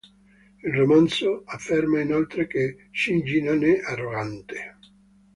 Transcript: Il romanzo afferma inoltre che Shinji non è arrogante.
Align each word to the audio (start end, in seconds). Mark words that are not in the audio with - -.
Il 0.63 0.73
romanzo 0.73 1.43
afferma 1.45 2.01
inoltre 2.01 2.47
che 2.47 2.87
Shinji 2.91 3.39
non 3.43 3.63
è 3.63 3.81
arrogante. 3.83 4.73